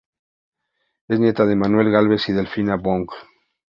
[1.09, 3.15] Es nieta de Manuel Gálvez y Delfina Bunge.